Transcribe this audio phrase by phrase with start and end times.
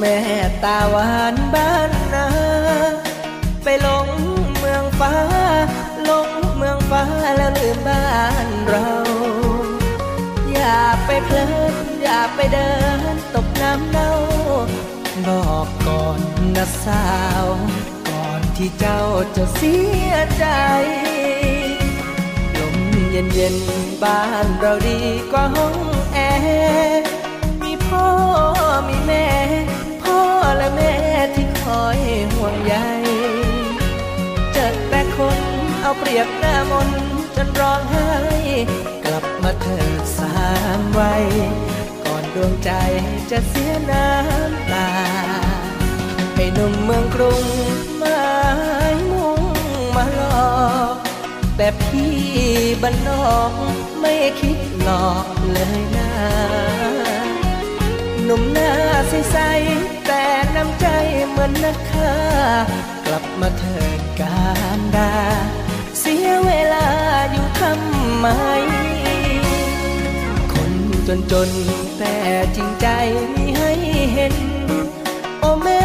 [0.00, 0.18] แม่
[0.64, 2.26] ตาหวานบ้านนา
[3.62, 4.08] ไปหลง
[4.58, 5.14] เมืองฟ้า
[6.04, 7.02] หลงเมืองฟ้า
[7.36, 8.06] แล้วลืมบ้า
[8.46, 8.88] นเรา
[10.52, 11.46] อย่าไปเพลิ
[11.84, 12.70] นอย่าไปเดิ
[13.14, 14.12] นตกน้ำเน่า
[15.26, 16.20] บอกก่อน
[16.56, 17.06] นะสา
[17.44, 17.46] ว
[18.08, 19.00] ก่อนที่เจ้า
[19.36, 19.76] จะเสี
[20.10, 20.46] ยใจ
[22.56, 22.76] ลม
[23.10, 23.56] เย็นเย็น
[24.02, 25.00] บ้านเราดี
[25.32, 25.76] กว่าห้อง
[26.12, 27.08] แอร์
[27.62, 28.06] มีพ่อ
[28.88, 29.26] มีแม่
[32.34, 32.74] ห่วงใย
[34.52, 35.40] เจอแต่คน
[35.80, 36.90] เอาเปรียบหน้ามน
[37.36, 38.10] จนร้องไห้
[39.04, 40.34] กลับมาเถิดสา
[40.78, 41.24] มวัย
[42.04, 42.70] ก่อนดวงใจ
[43.30, 44.90] จะเสียน้ำตา
[46.34, 47.44] ให้หนุ่มเมืองกรุง
[48.02, 48.22] มา
[49.10, 49.42] มุ่ง
[49.96, 50.60] มาหลอ
[50.92, 50.94] ก
[51.56, 52.14] แต่พี่
[52.82, 53.52] บ้านนอก
[54.00, 56.12] ไม่คิดหลอกเลยนะ
[58.24, 58.70] หนุ่มหน้า
[59.08, 59.99] ใสๆ
[60.62, 60.88] น้ำใจ
[61.30, 62.14] เหมือนนักฆ่า
[63.06, 64.40] กลับมาเถิดกา
[64.78, 65.12] รดา
[66.00, 66.86] เสียเวลา
[67.30, 68.26] อยู่ทำไม
[70.52, 70.72] คน
[71.06, 71.50] จนจน
[71.98, 72.16] แต่
[72.56, 72.86] จริงใจ
[73.34, 73.72] มีให้
[74.12, 74.34] เห็น
[75.40, 75.84] โอแม่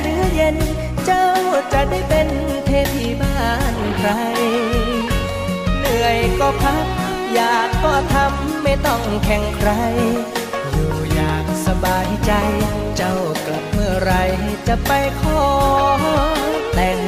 [0.00, 0.56] เนื้อเย็น
[1.04, 1.26] เจ้า
[1.72, 2.28] จะได้เป็น
[2.66, 4.10] เทพีบ้านใคร
[5.78, 6.86] เหนื่อยก็พัก
[7.34, 9.70] อยากก็ทำไม่ต้องแข่งใคร
[11.84, 12.32] บายใจ
[12.96, 13.14] เจ้า
[13.46, 14.12] กลับเมื่อไร
[14.68, 15.44] จะไปขอ
[16.74, 17.00] แต่ง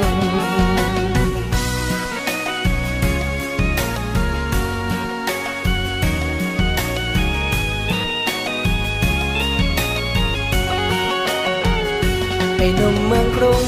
[12.57, 13.67] ให้หนุ่มเมืองกรุง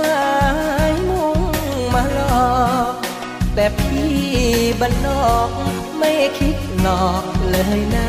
[0.00, 0.20] มา
[1.08, 1.40] มุ่ง
[1.94, 2.56] มาหลอ
[2.92, 2.94] ก
[3.54, 4.16] แต่พี่
[4.80, 5.50] บ้านนอก
[5.98, 7.98] ไม่คิดหลอกเลยน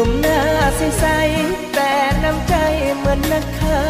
[0.00, 0.40] นุ่มหน้า
[0.76, 1.92] ใสๆแต่
[2.22, 2.54] น้ำใจ
[2.96, 3.82] เหมือนนักฆ่า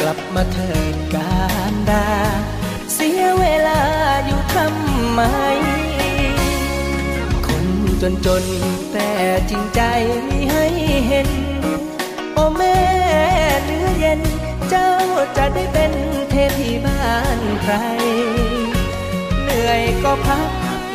[0.00, 1.36] กลับมาเถิดกา
[1.72, 2.08] รดา
[2.94, 3.80] เสียเวลา
[4.24, 5.20] อยู่ทำไม
[7.46, 7.66] คน
[8.02, 8.44] จนจน
[8.92, 9.10] แต่
[9.50, 9.80] จริงใจ
[10.28, 10.66] มีให้
[11.08, 11.28] เห็น
[12.34, 12.78] โอแม่
[13.64, 14.20] เนื้อเย็น
[14.68, 14.90] เจ้า
[15.36, 15.92] จะได้เป็น
[16.30, 17.74] เทพีบ้านใคร
[19.42, 20.48] เหนื่อยก็พัก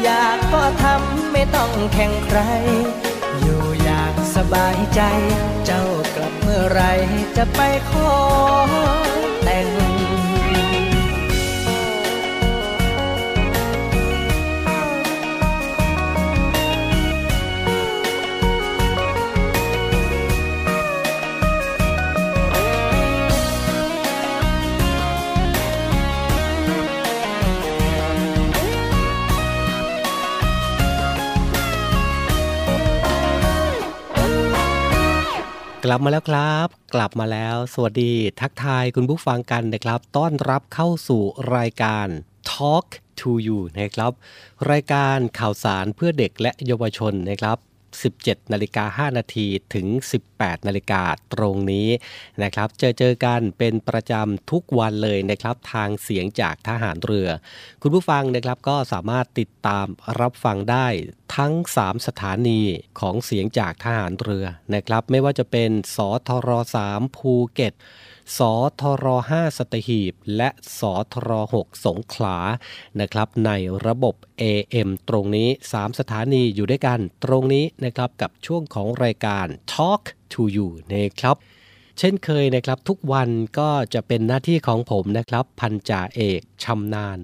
[0.03, 2.41] อยากก็ทำไม่ต้องแข่งใคร
[4.39, 5.01] สบายใจ
[5.65, 5.83] เจ้า
[6.15, 6.81] กลับเมื่อไร
[7.37, 8.13] จะไปขอ
[35.89, 41.21] ลับมาแล้วครับ กลับมาแล้ว สวัสดีทักทายคุณผู้ฟังกันนะครับ ต้อนรับเข้าสู่
[41.55, 42.07] รายการ
[42.51, 42.87] Talk
[43.19, 44.11] to You นะครับ
[44.71, 47.57] รายการข่าวสารเพื่อเด็กและเยาวชนนะครับ
[48.13, 49.87] 17นาฬิกา5นาทีถึง
[50.29, 51.01] 18นาฬิกา
[51.33, 51.87] ตรงนี้
[52.43, 57.29] นะครับเจอเจอกันเป็นประจำทุกวันเลยนะครับทางเสียงจากทหารเรือ
[57.81, 59.87] คุณผู้ฟังนะครับก็สามารถติดตาม
[60.19, 60.87] รับฟังได้
[61.35, 62.61] ทั้ง 3 สถานี
[62.99, 65.97] ของเสียงจากทหารเรือนะครับไม่ว่าจะเป็นส
[66.27, 66.49] ทร
[66.85, 67.73] 3ภูเก็ต
[68.37, 68.39] ส
[68.81, 70.81] ทร5สตหีบ และส
[71.13, 71.29] ทร
[71.59, 72.37] 6สงขลา
[72.99, 73.51] นะครับใน
[73.85, 80.03] ระบบ AM ตรงนี้ 3 สถานีอยู่ด้วยกันตรงนี้นะครับกับช่วงของรายการ Talk
[80.33, 81.35] to You นะครับ
[81.99, 83.29] เช่นเคยนะครับทุกวัน
[83.59, 87.17] ก็จะเป็นหน้าที่ของผมนะครับ พันจ่าเอกชำนาญ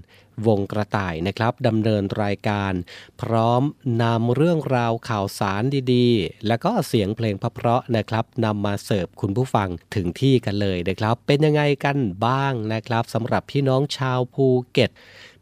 [0.47, 2.73] วงกระต่ายนะครับดำเนินรายการ
[3.21, 3.63] พร้อม
[4.03, 14.91] นำเรื่องราวข่าวสารดีๆ แล้วก็เสียงเพลงเพราะๆนะครับนำมาเสิร์ฟคุณผู้ฟังถึงที่กันเลยนะครับ เป็นยังไงกันบ้างนะครับสำหรับพี่น้องชาวภูเก็ต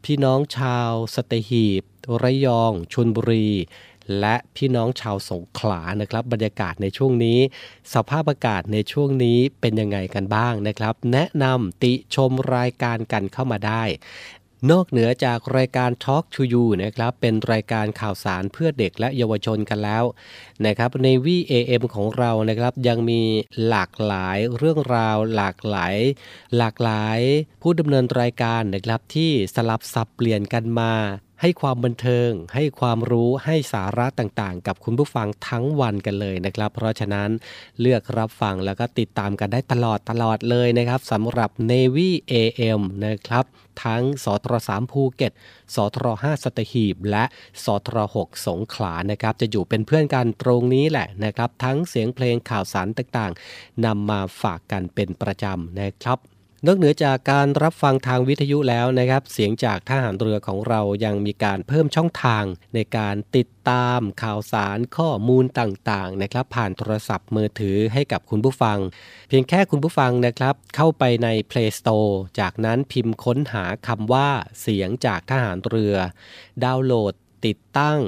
[0.04, 1.82] พี่น้องชาวสตหีบ
[2.22, 3.48] ระยองชลบุรี
[4.20, 7.38] และพี่น้องชาวสงขลานะครับ บรรยากาศในช่วงนี้
[7.94, 13.82] สภาพอากาศในช่วงนี้เป็นยังไงกันบ้างนะครับ แนะนำติชมรายการกันเข้ามาได้
[14.70, 20.04] นอกเหนือจากรายการ Talk to You นะครับ เป็นรายการข่าวสารเพื่อเด็กและเยาวชนกันแล้ว
[20.66, 23.22] นะครับใน VAM ของเรานะครับยังมี
[23.68, 25.96] หลากหลายเรื่องราว หลากหลาย
[26.56, 27.18] หลากหลาย
[27.62, 30.92] ผู้ดำเนินรายการนะครับที่สลับสับเปลี่ยนกันมา
[31.40, 37.30] ให้ความบันเทิง ให้ความรู้ให้สาระต่างๆ กับคุณผู้ฟังทั้งวันกันเลยนะครับ เพราะฉะนั้น
[37.80, 43.44] เลือกรับฟังแล้วก็ติดตามกันได้ตลอดตลอดเลยนะครับสำหรับ Navy AM นะครับ
[43.84, 45.32] ทั้งสทร3ภูเก็ต
[45.74, 47.24] สทร5สตหีบ และ
[47.64, 56.18] สทร6สงขลานะครับ จะอยู่เป็นเพื่อนกันตรงนี้แหละนะครับ ทั้งเสียงเพลงข่าวสารต่างๆนำมาฝากกันเป็นประจำนะครับ
[56.66, 62.44] นอกเหนือจากการรับฟังทางวิทยุแล้วนะครับ เสียงจากทหารเรือของเรายังมีการเพิ่มช่องทาง
[62.74, 68.78] ในการติดตามข่าวสารข้อมูลต่างๆนะครับผ่านโทรศัพท์มือถือให้กับคุณผู้ฟัง
[69.28, 74.28] เพียงแค่คุณผู้ฟังนะครับ เข้าไปใน Play Store จากนั้นพิมพ์ค้นหาคำว่า
[74.60, 75.94] เสียงจากทหารเรือ
[76.64, 77.14] ดาวน์โหลด
[77.44, 78.00] ติด ตั้ง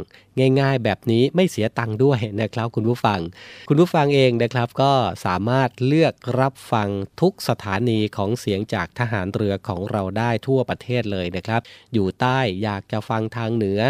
[0.60, 3.20] ง่ายๆ แบบนี้ไม่เสียตังค์ด้วยนะครับคุณผู้ฟัง
[3.68, 4.92] คุณผู้ฟังเองนะครับก็
[5.26, 6.88] สามารถเลือกรับฟัง
[7.20, 11.60] ทุกสถานีของเสียงจากทหารเรือของเราได้ทั่วประเทศเลยนะครับ
[11.94, 13.80] อยู่ใต้อยากจะฟังทางเหนือ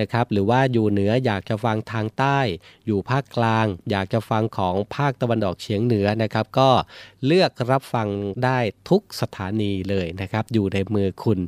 [0.00, 2.38] นะครับหรือว่าอยู่เหนืออยากจะฟังทางใต้
[2.86, 6.70] อยู่ภาคกลาง อยากจะฟังของภาคตะวันออกเฉียงเหนือนะครับ ก็
[7.26, 8.08] เลือกรับฟัง
[8.44, 8.58] ได้
[8.90, 11.38] ทุกสถานีเลยนะครับ อยู่ในมือคุณ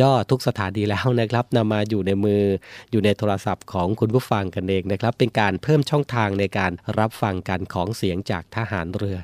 [0.00, 2.42] ย่อทุกสถานีแล้วนะครับนำมาอยู่ในมือ
[2.90, 9.18] อยู่ในโทรรศัพท์ของคุณผู้ฟังกันเองนะครับ เป็นการเพิ่มช่องทางในการรับฟังกันของเสียงจากทหารเรือ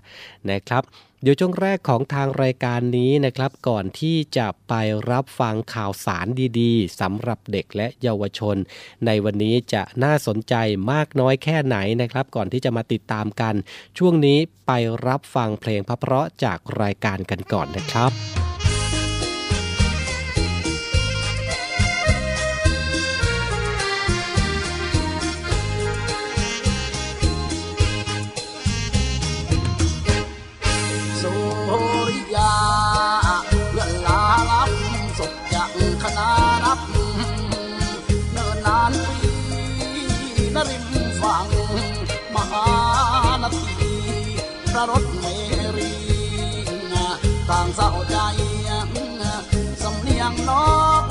[0.50, 0.84] นะครับ
[1.22, 4.74] เดี๋ยวช่วงแรกของทางรายการนี้นะครับ ก่อนที่จะไป
[5.10, 6.26] รับฟังข่าวสาร
[6.60, 8.56] ดีๆสำหรับเด็กและเยาวชน
[9.06, 10.54] ในวันนี้จะน่าสนใจ
[10.92, 13.54] มากน้อยแค่ไหนนะครับ ก่อนที่จะมาติดตามกัน
[13.98, 14.72] ช่วงนี้ไป
[15.06, 18.43] รับฟังเพลงเพราะจากรายการกันก่อนนะครับ
[44.76, 45.24] ระรถเม
[45.76, 45.94] รี
[47.48, 48.16] ต่างเศร้าใจ
[49.82, 50.68] สำเนียงน้อ
[51.02, 51.04] ง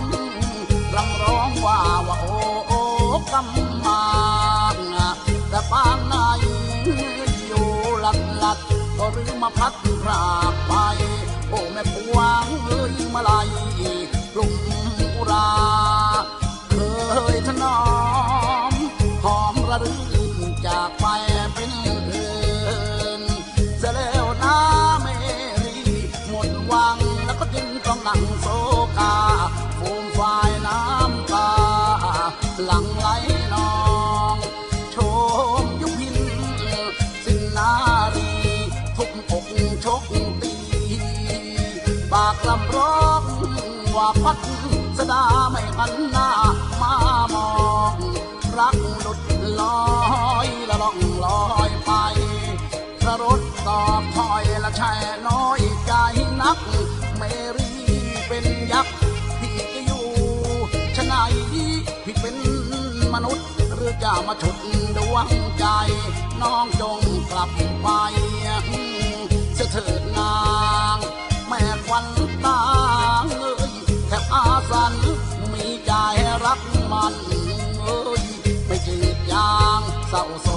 [0.96, 2.82] รำร้องว่าว่าโอ้โอ้
[3.32, 4.04] กำมา
[5.50, 6.16] แต่ปางใน
[7.48, 7.68] อยู่
[8.00, 8.58] หลัดหลัด
[8.98, 9.74] ก็รื้อมาพัด
[10.08, 10.74] ราบไป
[11.50, 13.46] โอ้แม่ปวงเอ้ยมาลาย
[45.12, 46.30] ดาไม่หันหน้า
[46.82, 46.94] มา
[47.34, 47.50] มอ
[47.94, 47.96] ง
[48.58, 49.20] รักหลุด
[49.60, 49.80] ลอ
[50.46, 51.92] ยละล่องลอยไป
[53.04, 54.94] สรถตอบถอยละแช่
[55.28, 55.94] น้อยใจ
[56.42, 56.58] นัก
[57.18, 57.22] เม
[57.58, 57.72] รี
[58.28, 58.96] เป็นยักษ์
[59.40, 60.06] พี่จะอยู่
[60.96, 61.14] ชะไหน
[62.04, 62.36] พี่เป็น
[63.14, 64.58] มนุษย์หรือจะมาฉุด
[64.98, 65.28] ดวง
[65.60, 65.66] ใจ
[66.42, 67.50] น้องจงกลับ
[67.82, 67.88] ไป
[69.56, 70.36] เสถิดนา
[70.96, 80.53] งางเ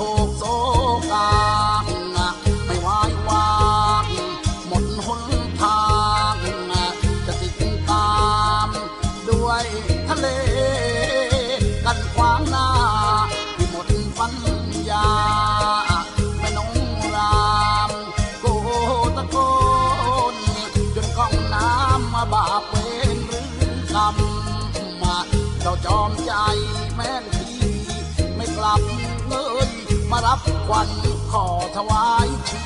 [30.66, 30.90] ควัน
[31.32, 31.46] ขอ
[31.76, 32.61] ถวายชี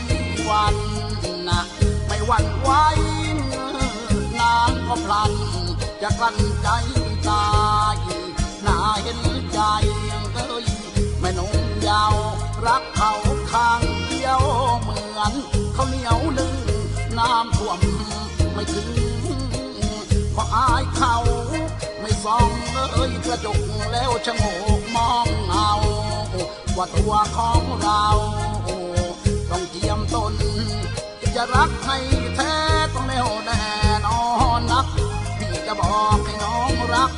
[0.49, 0.77] วัน
[1.49, 1.61] นะ
[2.07, 2.71] ไม่หวั่นไหว
[4.39, 5.33] นางก็พลัน
[6.03, 6.69] จะกลั้นใจ
[7.29, 7.47] ตา
[7.95, 7.97] ย
[8.67, 9.21] น่าเห็น
[9.53, 9.61] ใจ
[10.33, 10.65] เอ้ย
[11.21, 11.55] แม่นุ่ง
[11.89, 12.15] ยาว
[12.67, 13.13] รักเขา
[13.53, 14.43] ข้างเดียว
[14.81, 15.33] เหมือน
[15.75, 16.55] เขาเหนียวหนึ่ง
[17.19, 17.81] น้ำท่วม
[18.53, 18.89] ไม่ถึง
[20.33, 21.17] เพราะอายเขา
[22.01, 22.79] ไม่ส่องเล
[23.09, 23.61] ยกระจก
[23.93, 24.43] แล้วชะโง
[24.81, 25.71] กมองเอา
[26.77, 28.05] ว่าตัวของเรา
[29.51, 30.35] ต้องเจียมตน
[31.37, 31.99] จะรักให้
[32.37, 32.55] แท้
[32.95, 33.63] ต้องแน่วแน่
[34.07, 34.21] นอ
[34.59, 34.87] นนัก
[35.39, 37.13] พี่จะบอกให้น้องรัก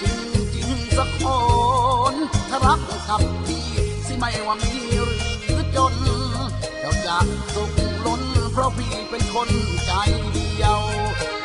[0.00, 0.18] จริง
[0.54, 1.24] จริงสักค
[2.12, 2.14] น
[2.50, 3.66] ถ้ารักกับพี่
[4.06, 4.74] สิไม่ว่ามี
[5.04, 5.94] หรือจน
[6.80, 7.16] เราจะ
[7.54, 7.72] สุข
[8.06, 8.22] ล้น
[8.52, 9.48] เพราะพี่เป็นคน
[9.86, 9.92] ใจ
[10.32, 10.80] เดียว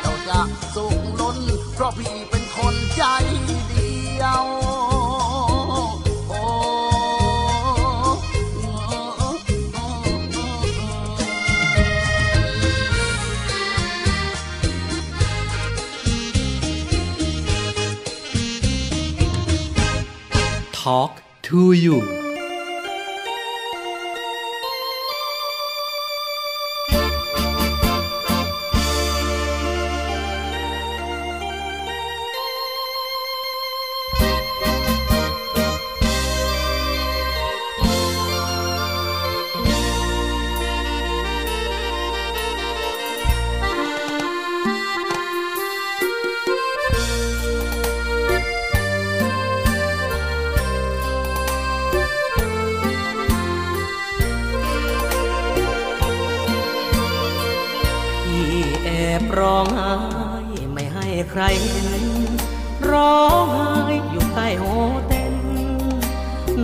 [0.02, 0.38] เราจะ
[0.74, 1.38] สุขล้น
[1.74, 3.04] เพราะพี่เป็นคนใจ
[3.68, 4.44] เดียว
[20.90, 22.19] Talk to you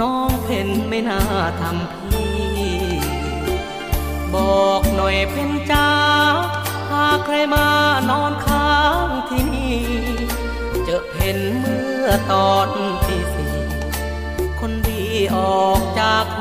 [0.00, 1.20] น้องเพ่นไม่น่า
[1.60, 2.36] ทำพี่
[4.34, 5.88] บอกหน่อยเพ่นจ้า
[6.90, 7.68] หากใครมา
[8.10, 8.76] นอนค้า
[9.06, 9.78] งที่นี่
[10.84, 12.68] เจอเพ่นเมื่อตอน
[13.04, 13.56] ที่สี่
[14.60, 15.02] คนดี
[15.36, 16.40] ออกจากโฮ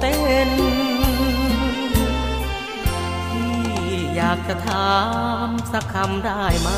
[0.00, 0.16] เต็
[0.48, 0.50] น
[3.28, 3.54] พี่
[4.16, 4.94] อยากจะถา
[5.46, 6.68] มสักคำได้ไหม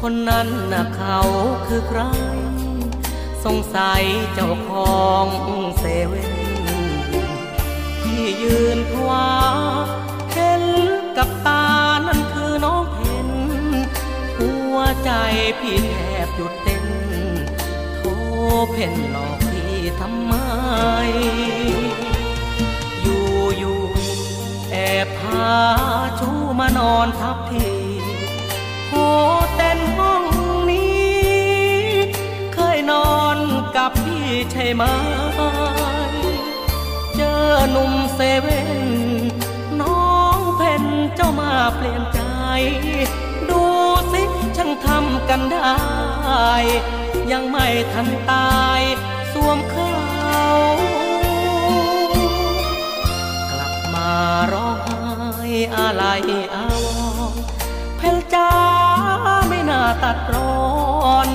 [0.00, 1.18] คนนั้นน่ะเขา
[1.66, 2.02] คือใคร
[3.44, 4.02] สงสัย
[4.34, 5.26] เจ้าของ
[5.78, 6.34] เซเว่น
[8.02, 9.28] ที่ยืนพวา
[10.32, 10.64] เห็น
[11.16, 11.66] กับตา
[12.06, 13.28] นั่นคือน้องเพน
[14.38, 15.10] หัวใจ
[15.60, 15.94] พี่แท
[16.26, 16.86] บหยุดเต้น
[17.96, 18.08] โทร
[18.70, 20.34] เพ่นหลอกพี่ทำไม
[23.02, 23.26] อยู่
[23.58, 23.80] อยู่
[24.70, 25.52] แอบพา
[26.18, 27.81] ชูมานอนทับที
[34.52, 34.82] ใช่ไหม
[37.16, 38.72] เจอหนุ่มเซเว่น
[39.80, 42.20] น้องเพนเจ้ามาเปลี่ยนใจ
[43.48, 43.62] ดู
[44.12, 44.22] สิ
[44.56, 45.76] ช่างทำกันได้
[47.32, 48.80] ยังไม่ทันตาย
[49.32, 49.94] สวมเขา
[53.50, 54.12] กลับมา
[54.52, 56.04] ร้องไห้อะไร
[56.54, 56.86] อาว
[57.18, 57.32] ร
[57.96, 58.50] เพลจ้า
[59.48, 61.28] ไม่น่าตัดร้อน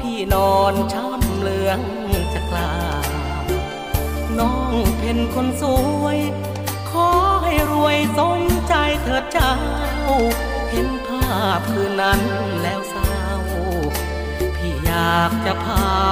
[0.00, 2.07] พี่นอนช้ำเหลืองจะก
[4.40, 5.64] น้องเพ็นคนส
[6.02, 6.18] วย
[6.90, 7.08] ขอ
[7.44, 9.54] ให้รวยสมใจเถิดเจ้า
[10.70, 12.20] เห็นภาพคืนนั้น
[12.62, 13.24] แล้วเศร้า
[14.56, 16.08] พี่อยากจะเผา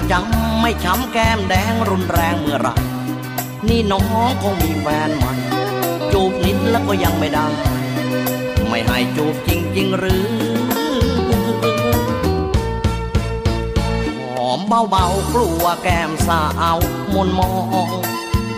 [0.00, 2.68] ประจำไม่ช้ำแก้มแดงรุนแรงเมื่อไร
[3.68, 5.32] นี่น้องคงมีแฟนใหม่
[6.12, 7.46] จูบนิดแล้วก็ยังไม่ได้
[8.68, 10.28] ไม่ให้จูบจริง ๆ หรือ
[14.34, 16.42] หอมเบาๆกลัวแก้มสา
[16.76, 16.78] ว
[17.14, 17.52] มนมอ
[17.86, 17.88] ง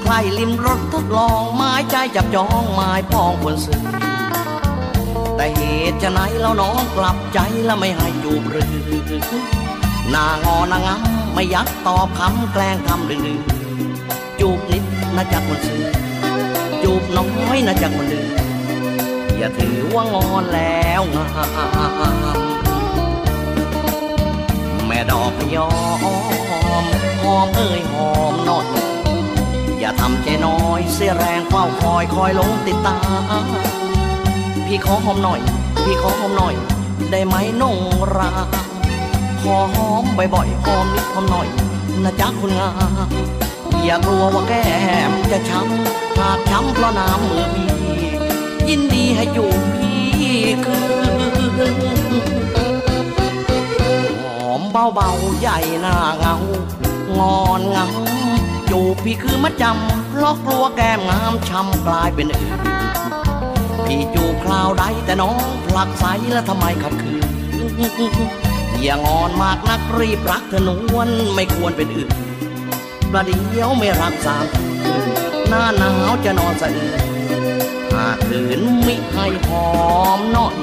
[0.02, 3.82] ใครลิมรถทดลองไม้ใจจับจองไม้พองบนสื่อ
[5.36, 8.70] แต่เหตุจะไหนแล้วน้องกลับใจแล้วไม่ให้จูบหรือ
[10.14, 13.28] นางอนางง ไม่ยักตอบคำแกล้งทำดื้อ
[14.40, 14.84] จูบนิด
[15.16, 15.84] นะจากคนซื้อ
[16.82, 18.26] จูบน้อยนะจากคนดื้อ
[19.38, 21.24] อย่าถือว่างอนแล้วงา
[22.36, 22.38] ม
[24.86, 25.68] แม่ดอกยอ
[26.82, 26.84] ม
[27.22, 28.66] หอมเอ้ยหอมนอย
[29.80, 32.96] อย่าทำใจน้อยเสียแรงเฝ้าคอยคอยลงติดตา
[34.66, 35.40] พี่ขอหอมหน่อย
[35.84, 36.54] พี่ขอหอมหน่อย
[37.10, 37.78] ได้ไหมนง
[38.16, 38.30] รา
[39.44, 40.04] ขอหอม
[40.34, 41.48] บ่อยๆหอมนิดหอมหน่อย
[42.04, 42.70] นะจ๊ะคุณงา
[43.08, 43.10] ม
[43.84, 44.64] อย่ากลัวว่าแก้
[45.10, 47.70] มจะช้ำหากช้ำเพราะน้ำมือพี่
[48.68, 50.00] ยินดีให้อยู่พี่
[50.64, 50.78] คื
[51.36, 51.38] น
[54.20, 54.62] หอม
[54.94, 56.36] เบาๆใหญ่หน้าเงา
[57.18, 57.78] งอนเง
[58.70, 62.60] จูบพี่คือมัดจำเพราะกลัวแก้มงามช้ำกลายเป็นอื่น
[63.86, 68.49] พี่จูบคราวใดแต่น้องผลักใสแล้วทำไมขัดขืน
[68.82, 72.10] อย่างอนมากนักรีบรักเธอนวลไม่ควรเป็นอื่น
[73.12, 74.64] ประเดี๋ยวไม่รักสามคื
[75.02, 75.08] น
[75.48, 77.00] หน้าหนาวจะนอนสะอื้น
[77.92, 79.68] หากคืนไมิให้หอ
[80.18, 80.54] มน่อย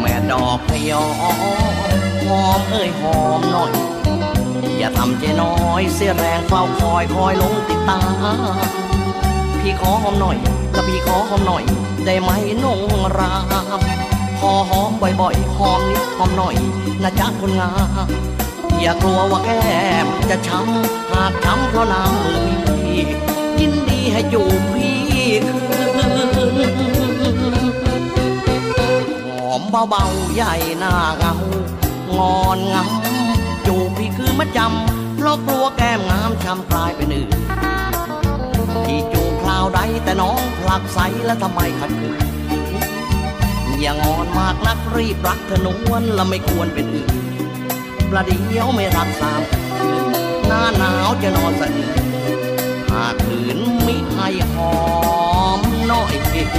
[0.00, 1.04] แม่ดอกพยอ
[2.26, 3.72] หอมเอ้ยหอมหน่อย
[4.78, 8.00] อย่าทำใจน้อยเสียแรงเฝ้าคอยคอยลงติดตา
[9.60, 10.36] พี่ขอหอมหน่อย
[10.72, 11.62] แล้วพี่ขอหอมหน่อย
[12.06, 12.30] ได้ไหม
[12.64, 12.80] นง
[13.18, 13.34] รา
[13.78, 13.80] ม
[14.38, 16.56] พอหอมบ่อยๆหอมนิดหอมหน่อย
[17.02, 17.70] นะจ๊ะคนงา
[18.06, 18.08] ม
[18.80, 23.02] อย่ากลัวว่าแก้มจะช้ำหากช้ำเพราะน้ำมือพี่
[23.60, 24.98] ยินดีให้จูบพี่
[25.66, 25.96] คืน
[29.26, 31.34] หอมเบาๆใหญ่หน้าเงา
[32.18, 37.30] งอนงำจูบพี่คือมัดจำเพราะกลัวแก้มงามช้ำกลายเป็นอื่น
[38.86, 42.20] ที่จูบคราวใดแต่น้องผลักใสแล้วทำไมขัดขืน
[43.80, 47.10] อย่างอนมากนักรีบรักเธอนวลและไม่ควรเป็นอื่น
[48.10, 50.04] ประเดี๋ยวไม่รักสามคืน
[50.46, 51.96] หน้าหนาวจะนอนสะอื้น
[52.90, 54.72] หากคืนมิให้หอ
[55.58, 56.50] มน่อยเป็น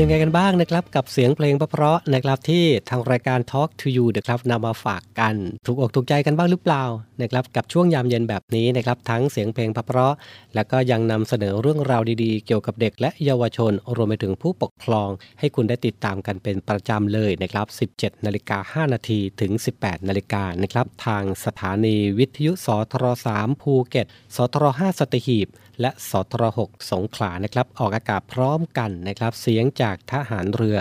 [0.00, 5.34] ยังไงกันบ้างนะครับ กับเสียงเพลงเพราะๆนะครับที่ทางรายการ Talk to You นะครับนำมาฝากกัน
[5.66, 6.84] ถูกอกถูกใจกันบ้างหรือเปล่า
[7.22, 23.04] นะครับกับช่วงยามเย็นแบบนี้นะครับทั้งเสียงเพลงเพราะๆแล้วก็ยังนำเสนอเรื่องราวดีๆ เกี่ยวกับเด็กและเยาวชนรวมไปถึงผู้ปกครอง ให้คุณได้ติดตามกันเป็นประจำเลยนะครับ 17นาฬิกา5นาทีถึง 18นาฬิกานะครับทางสถานีวิทยุสทร
[23.36, 25.48] 3ภูเก็ตสทร5สตหีบ
[25.80, 30.78] และสทร6สงขลานะครับ ออกอากาศพร้อมกันนะครับ เสียงจากทหารเรือ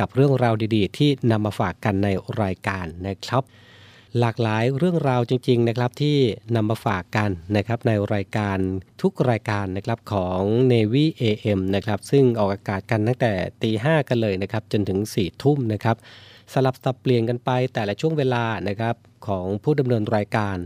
[0.00, 2.08] กับเรื่องราวดีๆ ที่นำมาฝากกันใน
[2.42, 3.42] รายการนะครับ
[4.20, 6.16] หลากหลายเรื่องราวจริง ๆ นะครับที่
[6.56, 8.58] นำมาฝากกันนะครับในรายการ
[9.02, 10.40] ทุกรายการนะครับของ
[10.72, 15.96] Navy AM นะครับซึ่งออกอากาศกันตั้งแต่ตีห้ากันเลยนะครับจนถึง4ี่ทุ่มนะครับ
[16.52, 18.94] สลับสับเปลี่ยนกันไปแต่ละช่วงเวลานะครับ
[19.26, 20.56] ของผู้ดำเนินรายการ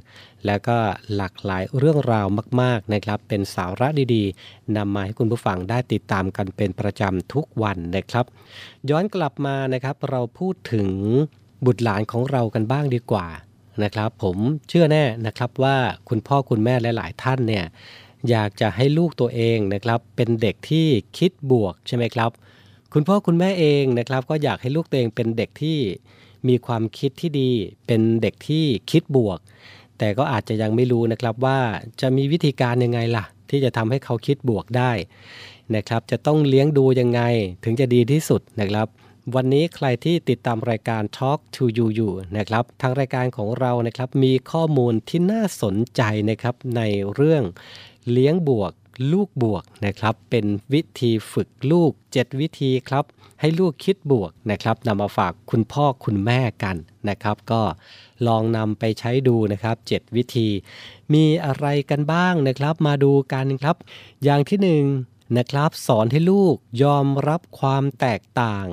[0.46, 0.76] แล้วก็
[1.16, 2.26] หลากหลายเรื่องราว
[2.60, 8.24] มาก ๆนะครับ เป็นสาระดีๆนำมาให้คุณผู้ฟังได้ติดตามกันเป็นประจำทุกวันนะครับ
[8.90, 10.88] ย้อนกลับมานะครับเราพูดถึง
[11.66, 13.26] บุตรหลานของเรากันบ้างดีกว่า
[13.82, 14.36] นะครับ ผม
[14.68, 15.76] เชื่อแน่นะครับว่า
[16.08, 17.64] คุณพ่อคุณแม่หลาย ๆ ท่านเนี่ย
[18.30, 20.86] อยากจะให้ลูกตัวเองนะครับเป็นเด็กที่
[21.18, 22.30] คิดบวกใช่ไหมครับ
[22.92, 25.78] คุณพ่อคุณแม่เองนะครับ ก็อยากให้ลูกตัวเองเป็นเด็กที่
[26.48, 27.50] มีความคิดที่ดี
[27.86, 29.38] เป็นเด็กที่คิดบวก
[29.98, 31.58] แต่ก็อาจจะยังไม่รู้นะครับว่า
[32.00, 34.92] จะมีวิธีการยังไงล่ะ ที่จะทำให้เขาคิดบวกได้
[35.76, 37.20] นะครับ จะต้องเลี้ยงดูยังไง
[37.64, 38.86] ถึงจะดีที่สุดนะครับ
[39.34, 46.82] วันนี้ใครที่ติดตามรายการ Talk to You อยู่นะครับ ทางรายการของเรานะครับมีข้อมูลที่น่าสนใจนะครับใน
[47.14, 47.42] เรื่อง
[48.10, 48.72] เลี้ยงบวก
[49.12, 53.04] ลูกบวกนะครับ เป็นวิธีฝึกลูก 7 วิธีครับ
[53.40, 56.76] ให้ลูกคิดบวกนะครับนำมาฝากคุณพ่อคุณแม่กัน
[57.08, 57.62] นะครับ ก็
[58.26, 60.48] ลองนำไปใช้ดูนะครับ 7 วิธี
[61.14, 63.76] มีอะไรกันบ้างนะครับ มาดูกันครับ
[64.24, 64.84] อย่างที่หนึ่ง
[65.36, 68.68] นะครับ สอนให้ลูกยอมรับความแตกต่าง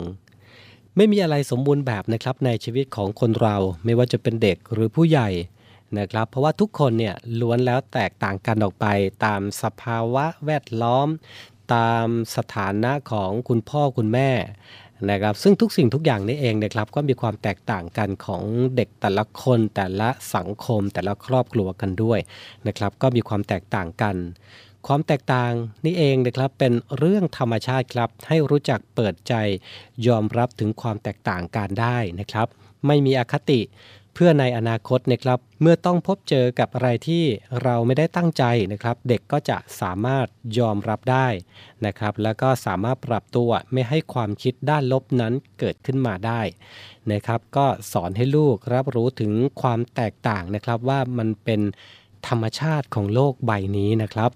[0.97, 3.55] ไม่มีอะไรสมบูรณ์แบบนะครับในชีวิตของคนเรา
[3.85, 5.29] ไม่ว่าจะเป็นเด็กหรือผู้ใหญ่
[5.97, 8.85] นะครับเพราะว่าทุกคนเนี่ยล้วนแล้วแตกต่างกันออกไป
[9.25, 11.07] ตามสภาวะแวดล้อม
[11.75, 14.31] ตามสถานะของคุณพ่อคุณแม่
[15.09, 18.43] นะครับซึ่งทุกสิ่งทุกอย่างนี่เองนะครับก็มีความแตกต่างกันของ
[18.75, 22.19] เด็กแต่ละคนแต่ละสังคมแต่ละครอบครัวกันด้วย
[22.67, 24.15] นะครับก็มีความแตกต่างกัน
[24.87, 25.51] ความแตกต่าง
[25.85, 29.33] นี่เองนะครับเป็นเรื่องธรรมชาติครับ ให้รู้จักเปิดใจ
[30.07, 32.47] ยอมรับถึงความแตกต่างกันได้นะครับ
[32.87, 33.61] ไม่มีอคติ
[34.13, 37.23] เพื่อในอนาคตนะครับ เมื่อต้องพบเจอกับอะไรที่
[37.63, 40.27] เราไม่ได้ตั้งใจนะครับ เด็กก็จะสามารถ
[40.59, 41.27] ยอมรับได้
[41.85, 46.41] นะครับ แล้วก็สามารถปรับตัวไม่ให้ความคิดด้านลบนั้นเกิดขึ้นมาได้
[47.11, 51.61] นะครับ ก็สอนให้ลูกรับรู้ถึงความแตกต่างนะครับว่ามันเป็น
[52.27, 54.31] ธรรมชาติของโลกใบนี้นะครับ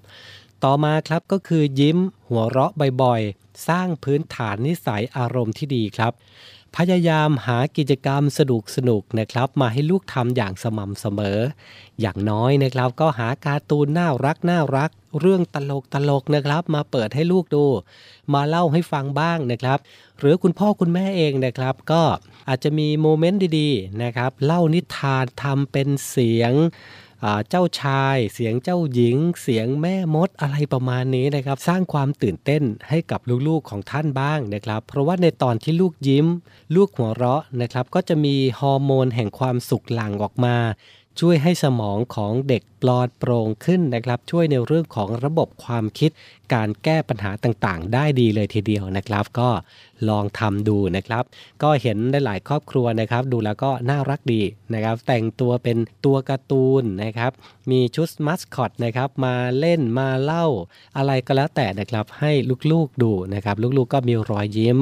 [0.64, 1.98] ต่อมาครับก็คือยิ้ม
[2.30, 2.72] หัวเราะ
[3.02, 6.14] บ่อยๆ สร้างพื้นฐานนิสัยอารมณ์ที่ดีครับ
[6.78, 11.40] พยายามหากิจกรรมสนุกสนุกนะครับ มาให้ลูกทำอย่างสม่ำเสมอ
[12.02, 17.66] อย่างน้อยนะครับก็หาการ์ตูนน่ารักน่ารัก เรื่องตลกตลกนะครับ มาเปิดให้ลูกดู
[18.34, 19.80] มาเล่าให้ฟังบ้างนะครับ
[20.20, 22.02] หรือคุณพ่อคุณแม่เองนะครับ ก็
[22.48, 26.54] อาจจะมีโมเมนต์ดีๆนะครับ เล่านิทานทำเป็นเสียง
[27.50, 36.26] เจ้าชาย เสียงเจ้าหญิง เสียงแม่มดอะไรประมาณนี้นะครับ สร้างความตื่นเต้นให้กับลูกๆของท่านบ้างนะครับ เพราะว่าในตอนที่ลูกยิ้ม
[36.76, 40.56] ลูกหัวเราะนะครับ ก็จะมีฮอร์โมนแห่งความสุขหลั่งออกมา
[41.20, 46.12] ช่วยให้สมองของเด็กปลอดโปร่งขึ้นนะครับ ช่วยในเรื่องของระบบความคิด
[46.54, 49.50] การแก้ปัญหาต่างๆ ได้ดีเลยทีเดียวนะครับ ก็
[50.10, 51.24] ลองทำดูนะครับ
[51.64, 54.42] ก็เห็นได้หลายครอบครัวนะครับ ดูแล้วก็น่ารักดี
[54.74, 57.32] นะครับ แต่งตัวเป็นตัวการ์ตูนนะครับ
[57.72, 60.46] มีชุดมัสคอตนะครับมาเล่นมาเล่า
[60.98, 62.32] อะไรก็แล้วแต่นะครับให้
[62.72, 64.78] ลูกๆดูนะครับ ลูกๆก็มีรอยยิ้ม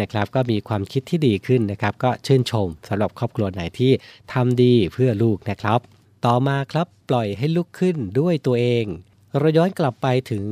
[0.00, 3.92] นะครับ ก็มีความคิดที่ดีขึ้นนะครับ ก็ชื่นชมสำหรับครอบครัวไหนที่
[4.32, 8.84] ทำดีเพื่อลูกนะครับ ต่อมาครับปล่อยให้ลุกขึ้นด้วยตัวเอง
[9.38, 10.44] เราย้อนกลับไปถึง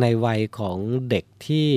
[0.00, 0.78] ในวัยของ
[1.10, 1.68] เด็กที่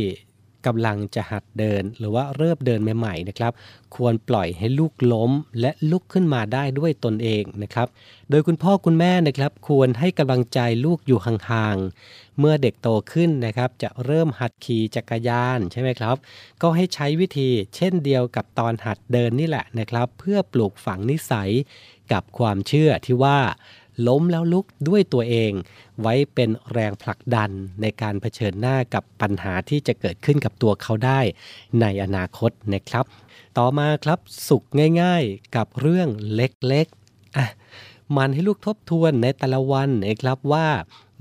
[0.68, 3.54] กำลังจะหัดเดิน หรือว่าเริ่มเดินใหม่ๆนะครับ
[3.96, 7.88] ควรปล่อยให้ลูกล้ม และลุกขึ้นมาได้ด้วยตนเองนะครับ
[8.30, 16.16] โดยคุณพ่อคุณแม่นะครับ ควรให้กำลังใจลูกอยู่ห่างๆ เมื่อเด็กโตขึ้นนะครับ จะเริ่มหัดขี่จักรยานใช่ไหมครับ
[16.62, 21.52] ก็ให้ใช้วิธีเช่นเดียวกับตอนหัดเดินนี่แหละนะครับ เพื่อปลูกฝังนิสัย
[22.14, 23.40] กับความเชื่อที่ว่า
[24.08, 25.52] ล้มแล้วลุกด้วยตัวเอง
[26.02, 27.50] ไว้เป็นแรงผลักดัน
[27.82, 31.20] ในการเผชิญหน้ากับปัญหาที่จะเกิดขึ้นกับตัวเขาได้
[31.82, 33.06] ในอนาคตนะครับ
[33.58, 34.64] ต่อมาครับสุข
[35.02, 37.48] ง่ายๆกับเรื่องเล็กๆอะ
[38.18, 40.68] มันให้ลูกทบทวนในแต่ละวันนะครับว่า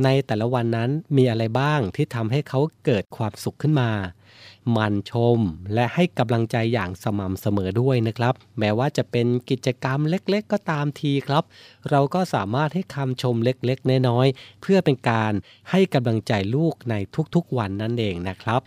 [0.05, 3.90] ในแต่ละวันนั้นมีอะไรบ้างที่ทำให้เขาเกิดความสุขขึ้นมา
[4.76, 5.38] มันชม
[5.74, 11.44] และให้กำลังใจอย่างสม่ำเสมอด้วยนะครับ แม้ว่าจะเป็นกิจกรรมเล็กๆ ก็ตามทีครับ
[11.90, 15.33] เราก็สามารถให้คำชมเล็กๆ น้อยๆ เพื่อเป็นการ
[15.70, 16.94] ให้กำลังใจลูกใน
[17.35, 18.61] ทุกๆ วันนั่นเองนะครับ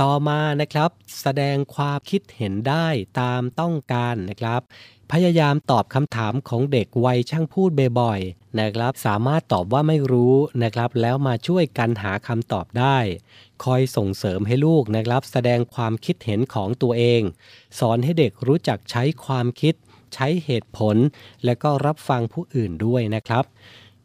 [0.00, 2.86] ต่อมานะครับ แสดงความคิดเห็นได้
[3.20, 4.62] ตามต้องการนะครับ
[5.12, 7.70] พยายามตอบคำถามของเด็กวัยช่างพูด
[8.00, 12.98] บ่อยๆนะครับ สามารถตอบว่าไม่รู้นะครับ แล้วมาช่วยกันหาคำตอบได้
[13.64, 17.22] คอยส่งเสริมให้ลูกนะครับ แสดงความคิดเห็นของตัวเอง
[17.78, 19.74] สอนให้เด็กรู้จักใช้ความคิด
[20.14, 20.96] ใช้เหตุผล
[21.44, 23.44] และก็รับฟังผู้อื่นด้วยนะครับ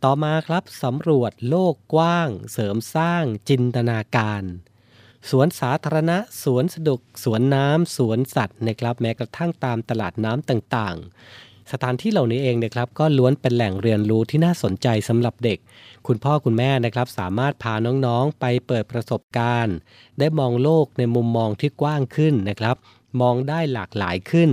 [0.04, 4.44] ต่อมาครับสำรวจโลกกว้าง เสริมสร้างจินตนาการ
[5.32, 15.60] สวนสาธารณะ สวนสนุก สวนน้ำ สวนสัตว์นะครับแม้กระทั่งตามตลาดน้ำต่างๆ สถานที่เหล่านี้เองนะครับก็ล้วนเป็นแหล่งเรียนรู้ที่น่าสนใจสำหรับเด็ก
[16.08, 19.76] คุณพ่อคุณแม่นะครับสามารถพาน้องๆ ไปเปิดประสบการณ์
[20.20, 22.78] ได้มองโลกในมุมมองที่กว้างขึ้นนะครับ
[23.22, 24.50] มองได้หลากหลายขึ้น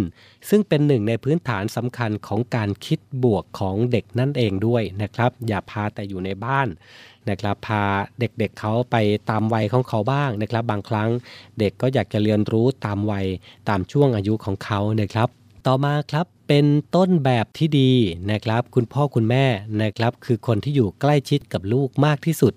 [0.49, 6.69] ซึ่งเป็นหนึ่งในพื้นฐานสำคัญของการคิดบวกของเด็กนั่นเองด้วยนะครับ อย่าพาแต่อยู่ในบ้าน
[7.31, 7.83] นะครับพา
[8.19, 8.97] เด็กๆเเขาไป
[9.31, 11.11] ตามวัยของเขาบ้างนะครับ บางครั้ง
[11.59, 13.27] เด็กก็อยากจะเรียนรู้ตามวัย
[13.69, 15.29] ตามช่วงอายุของเขานะครับ
[15.67, 17.93] ต่อมาครับเป็นต้นแบบที่ดี
[18.31, 19.45] นะครับ คุณพ่อคุณแม่
[19.83, 22.53] นะครับ คือคนที่อยู่ใกล้ชิดกับลูกมากที่สุด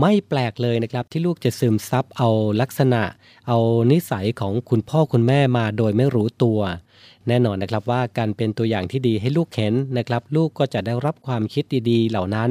[0.00, 2.28] ไม่แปลกเลยนะครับที่ลูกจะซึมซับเอา
[2.60, 3.02] ลักษณะ
[3.48, 3.58] เอา
[3.92, 6.60] นิสัยของคุณพ่อคุณแม่มาโดยไม่รู้ตัว
[7.28, 12.50] แน่นอนนะครับว่าการเป็นตัวอย่างที่ดีให้ลูกเห็นนะครับ ลูกก็จะได้รับความคิดดีๆ เหล่านั้น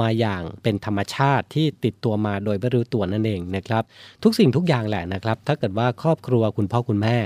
[0.00, 3.82] มาอย่างเป็นธรรมชาติที่ติดตัวมาโดยไม่รู้ตัวนั่นเองนะครับ
[4.22, 7.16] ทุกสิ่งทุกอย่างแหละนะครับ ถ้าเกิดว่าครอบครัวคุณพ่อคุณแม่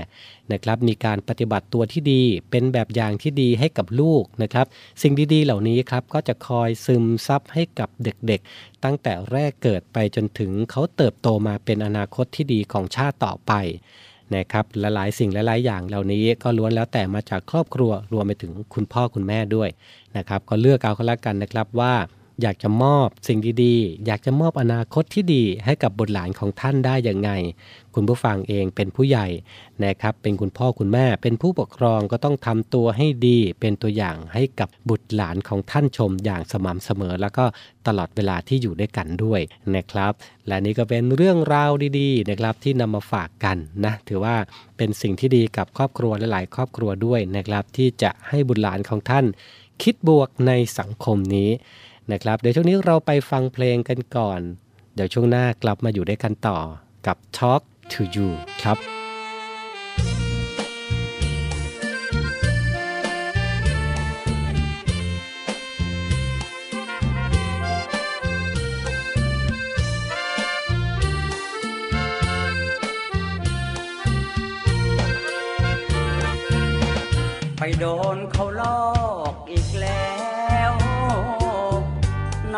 [0.51, 4.65] นะครับ มีการปฏิบัติตัวที่ดี เป็นแบบอย่างที่ดีให้กับลูกนะครับ
[5.01, 13.51] สิ่งดีๆ เหล่านี้ครับก็จะคอยซึมซับให้กับเด็กๆ ตั้งแต่แรกเกิดไปจนถึงเขาเติบโตมาเป็นอนาคตที่ดีของชาติต่อไป
[14.35, 19.69] นะครับและหลายสิ่งลหลายอย่างเหล่านี้ก็ล้วนแล้วแต่มาจากครอบครัวรวมไปถึงคุณพ่อคุณแม่ด้วย
[20.17, 21.93] นะครับก็เลือกเอาก็แล้วกันนะครับว่า
[22.41, 27.31] อยากจะมอบสิ่งดีๆ อยากจะมอบอนาคตที่ดีให้กับบุตรหลานของท่านได้อย่างไง
[27.95, 29.27] คุณผู้ฟังเองเป็นผู้ใหญ่
[29.85, 37.45] นะครับเป็นคุณพ่อคุณแม่เป็นผู้ปกครองก็ต้องทำตัวให้ดีเป็นตัวอย่างให้กับบุตรหลานของท่านชมอย่างสม่ำเสมอ แล้วก็
[37.87, 39.41] ตลอดเวลาที่อยู่ด้วยกันด้วย
[39.75, 40.13] นะครับ
[40.47, 44.35] และนี่ก็เป็นเรื่องราวดีๆนะครับที่นำมาฝากกันนะถือว่า
[44.77, 49.25] เป็นสิ่งที่ดีกับครอบครัวและหลายครอบครัวด้วยนะครับที่จะให้บุตรหลานของท่าน
[49.83, 51.49] คิดบวกในสังคมนี้
[52.11, 54.41] นะครับ เดี๋ยวช่วงนี้เราไปฟังเพลงกันก่อน
[54.95, 56.57] เดี๋ยวช่วงหน้ากลับมาอยู่ด้วยกันต่อ
[57.07, 57.61] กับ Talk
[57.91, 58.29] to You
[58.63, 58.77] ครับ
[77.57, 77.85] ไปโด
[78.15, 79.12] นเขาลอ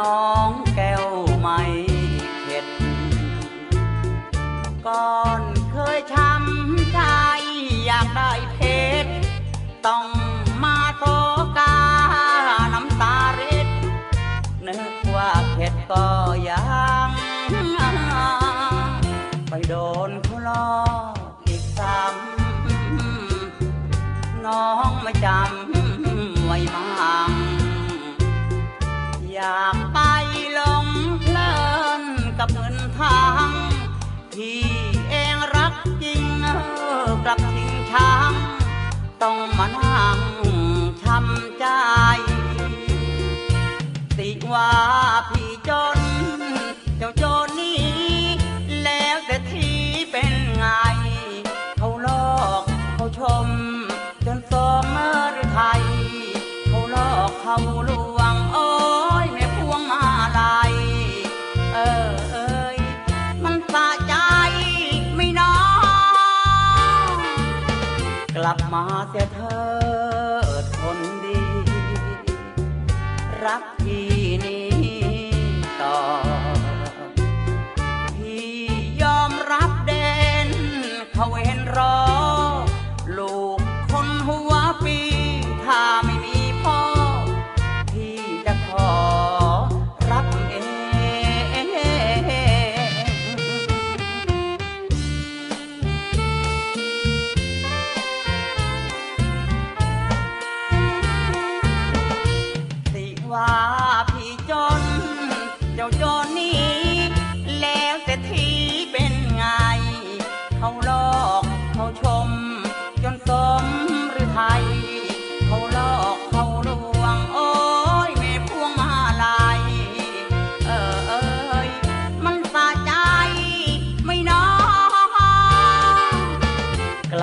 [0.06, 1.08] น้องแก้ว
[1.40, 1.62] ไม่
[2.44, 2.66] เข็ด
[4.88, 5.42] ก่อน
[5.72, 7.00] เคยช้ำใจ
[7.86, 8.60] อยากได้เพ
[9.06, 9.12] ชร
[9.88, 10.06] ต้อง
[10.64, 11.06] มาโต
[11.58, 11.76] กา
[12.74, 13.70] น้ำตาเร็ด
[14.68, 16.08] นึกว่าเข็ดก็
[16.50, 16.64] ยั
[17.08, 17.10] ง
[19.50, 19.95] ไปโดน
[39.24, 40.20] ต้องมานั่ง
[41.02, 41.66] ช้ำใจ
[44.20, 44.72] ติว่า
[45.30, 45.35] พ
[68.48, 69.45] กลับมาเสียเถิ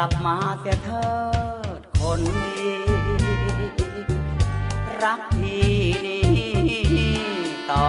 [0.02, 1.10] ลับมาเสียเถิ
[1.78, 2.74] ดคนดี
[5.02, 5.72] รักพี่
[6.06, 7.18] นี้
[7.70, 7.88] ต่อ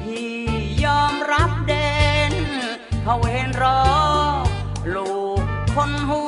[0.00, 0.36] พี่
[0.84, 1.90] ยอมรับเด่
[2.32, 2.34] น
[3.04, 3.82] เขาเห็นรอ
[4.94, 5.42] ลูก
[5.74, 6.27] คนหู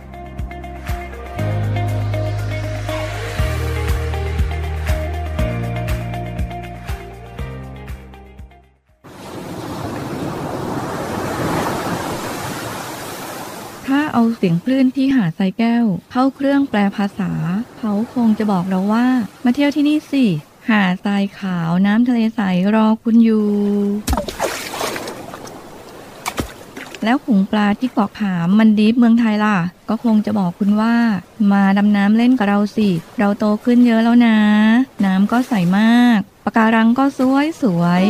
[14.21, 17.31] เอาเสียงคลื่นที่หาดทรายแก้ว เข้าเครื่องแปลภาษา
[17.79, 19.07] เขาคงจะบอกเราว่า
[19.45, 20.25] มาเที่ยวที่นี่สิ
[20.69, 22.41] หาดทรายขาวน้ำทะเลใส
[22.75, 23.47] รอคุณอยู่
[27.03, 29.57] แล้วขุงปลาที่เกาะขามมันดีฟเมืองไทยล่ะ
[29.89, 30.95] ก็คงจะบอกคุณว่า
[31.51, 34.37] มาดำน้ำเล่นกับเราสิ เราโตขึ้นเยอะแล้วนะ
[35.05, 38.03] น้ำก็ใสมากปะการังก็สวยสวย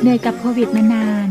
[0.00, 1.30] เหนื่อยกับโควิดมานาน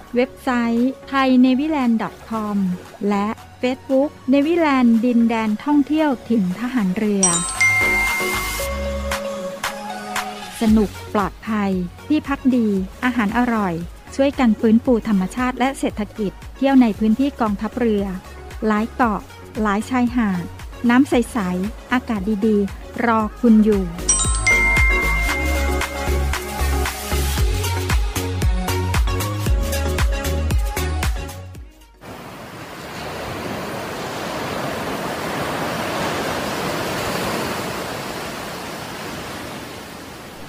[0.15, 2.45] เว็บไซต์ t h a i n a v y l a n d c o
[2.55, 2.57] m
[3.09, 3.27] และ
[3.61, 7.25] Facebook n a v y l a n d ดินแดนท่องเที่ยวถิ่นทหารเรือ
[10.61, 11.71] สนุกปลอดภัย
[12.07, 12.67] ที่พักดี
[13.03, 13.73] อาหารอร่อย
[14.15, 18.05] ช่วยกันฟื้นฟูธรรมชาติและเศรษฐกิจ เที่ยวในพื้นที่กองทัพเรือ
[18.67, 19.21] หลายเกาะ
[19.61, 20.43] หลายชายหาด
[20.89, 24.10] น้ำใส ๆ อากาศดี ๆ รอคุณอยู่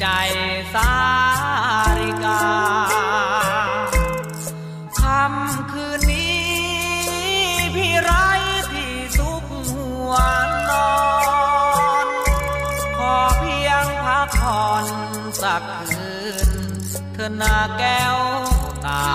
[0.00, 0.06] ใจ
[0.74, 0.92] สา
[1.98, 2.42] ริกา
[5.00, 6.44] คำคืนนี้
[7.74, 8.10] พี่ไร
[8.72, 10.12] ที่สุขหัว
[10.70, 10.92] นอ
[12.04, 12.06] น
[12.96, 14.86] ขอเพียงพักผ่อน
[15.42, 16.10] สักคื
[16.48, 16.50] น
[17.12, 18.18] เธอนาแก้ว
[18.86, 19.06] ตา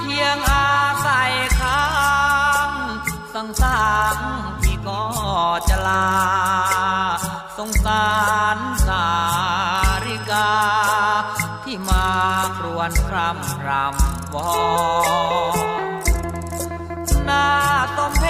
[0.00, 0.74] เพียงอา
[1.06, 1.82] ศัยค้า
[2.68, 2.70] ง
[3.34, 3.82] สังสา
[4.14, 4.16] ร
[4.60, 5.02] พี่ก็
[5.68, 6.04] จะลา
[7.58, 8.08] สงสา
[8.56, 9.06] รสา
[10.06, 10.50] ริกา
[11.64, 12.08] ที่มา
[12.56, 14.50] ครวนครำรำวอ
[15.56, 15.58] น
[17.28, 17.46] นา
[17.96, 18.24] สมเพ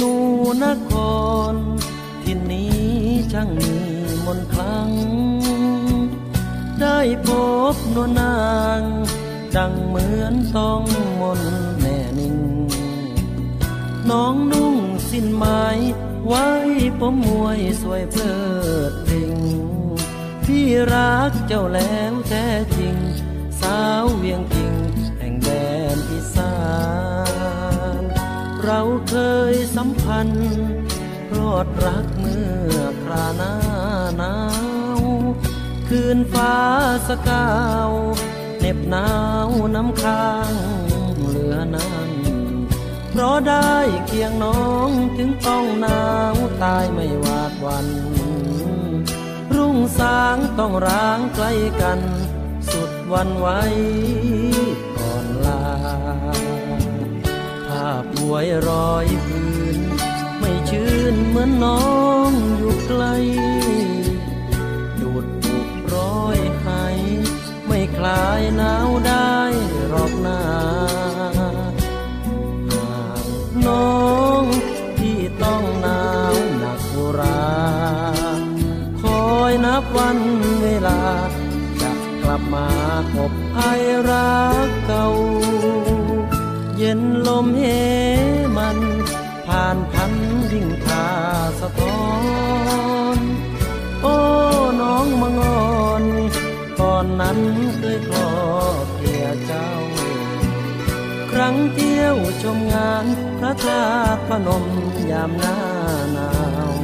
[0.00, 0.14] นู
[0.62, 0.90] นค
[1.52, 1.54] ร
[2.22, 2.82] ที่นี้
[3.32, 3.72] ช่างมี
[4.26, 4.90] มนคลัง
[6.80, 7.28] ได้พ
[7.74, 8.36] บนวลนา
[8.78, 8.80] ง
[9.56, 10.82] ดังเหมือนต้อง
[11.20, 11.42] มน
[11.78, 12.38] แม่นิ่ง
[14.10, 14.76] น้องนุ่ง
[15.10, 15.62] สิ้นไม้
[16.26, 16.48] ไว้
[16.98, 18.36] ผมมวยสวยเพลิ
[18.90, 19.38] ดเพลง
[20.44, 22.46] พี่รักเจ้าแล้วแท้
[22.76, 22.96] จริง
[23.60, 24.81] สาวเวียงพิงแห่ง
[28.64, 29.16] เราเค
[29.52, 30.52] ยสัมพันธ์
[31.36, 33.54] รอดรักเมื่อคราหน้า
[34.18, 34.36] หนา
[34.98, 35.00] ว
[35.88, 36.54] คืนฟ้า
[37.08, 37.48] สกา
[37.88, 37.90] ว
[38.58, 39.08] เหน็บหนา
[39.46, 40.52] วน้ำค้าง
[41.26, 42.10] เหลือนั้น
[43.10, 43.74] เพราะได้
[44.06, 47.86] เคียงน้องถึงต้องหนาวตายไม่วาดวัน
[49.54, 51.52] รุ่งสางต้องร้างใกล้
[51.82, 52.00] กัน
[52.70, 53.48] สุดวันไหว
[58.30, 59.78] วยรอยพื้น
[60.38, 61.84] ไม่ชื่นเหมือนน้อ
[62.28, 63.04] งอยู่ไกล
[65.00, 66.98] ดูดปุกร้อยไหาย
[67.66, 69.36] ไม่คลายหนาวได้
[69.88, 70.42] หรอกนา
[72.70, 73.24] หาก
[73.66, 74.02] น้อ
[74.40, 74.42] ง
[74.98, 76.02] ที่ต้องหนา
[76.32, 77.52] วหนักอุรา
[79.02, 80.18] คอยนับวัน
[80.62, 81.00] เวลา
[81.82, 81.92] จะ
[82.22, 82.68] กลับมา
[83.14, 85.06] พบภัยรักเก่า
[86.84, 87.64] เย็นลมเฮ
[88.56, 88.78] มัน
[89.46, 90.12] ผ่านพัน
[90.52, 91.06] ยิ่งพา
[91.60, 92.00] สะท้อ
[93.16, 93.18] น
[94.02, 94.16] โอ้
[94.80, 95.70] น้องมังอ
[96.02, 96.04] น
[96.80, 97.38] ตอนนั้น
[97.76, 98.32] เคยกลอ
[98.96, 99.70] เกลียเจ้า
[101.30, 103.06] ครั้งเที่ยวชมงาน
[103.38, 103.84] พระธา
[104.16, 104.64] ตุพนม
[105.10, 105.58] ยามหน้า
[106.12, 106.30] หนา
[106.72, 106.74] ว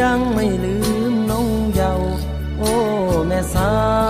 [0.00, 0.76] ยังไม่ลื
[1.12, 2.10] มน้องเยาว์
[2.58, 2.74] โอ้
[3.26, 3.72] แม่สา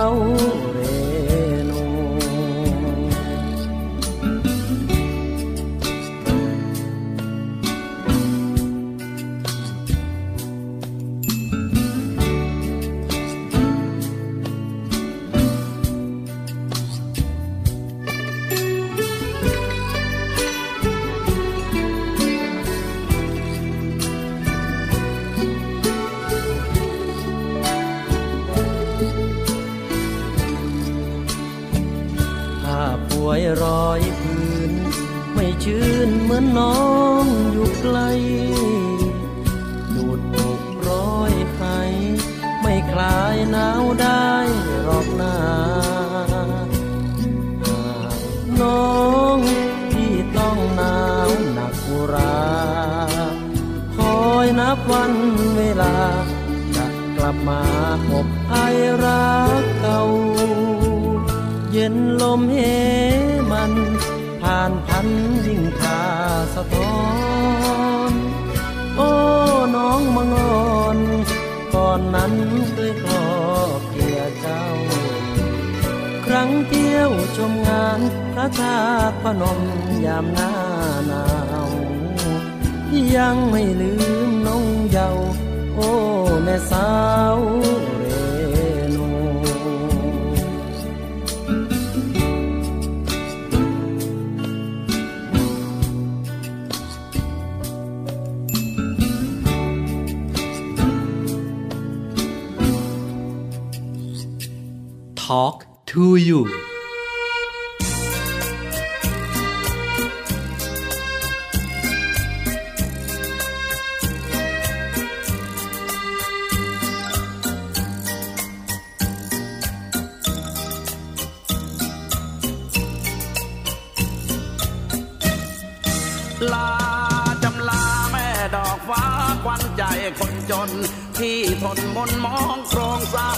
[130.49, 130.69] จน
[131.17, 133.33] ที่ทนมนมองโครงเศร้า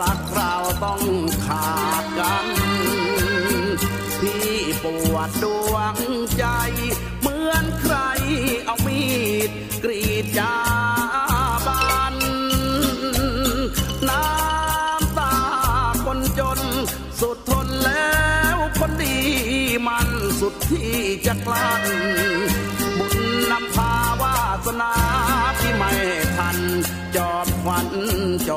[0.00, 1.02] รักเราต้อง
[1.46, 1.72] ขา
[2.02, 2.46] ดกัน
[4.20, 4.50] ที่
[4.82, 5.96] ปวดดวง
[6.38, 6.44] ใจ
[7.20, 7.96] เหมือนใคร
[8.64, 9.02] เอามี
[9.48, 9.50] ด
[9.84, 10.56] กรีดยา
[11.66, 12.16] บัน
[14.08, 15.36] น้ำตา
[16.04, 16.60] คนจน
[17.20, 18.20] สุดทนแล้
[18.54, 19.18] วคนดี
[19.86, 20.08] มัน
[20.40, 20.94] สุดที่
[21.26, 21.82] จะกลั้น